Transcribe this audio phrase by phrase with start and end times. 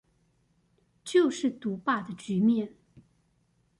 [1.03, 2.73] 就是獨霸的局面